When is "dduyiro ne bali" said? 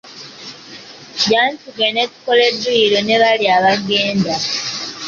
2.53-3.45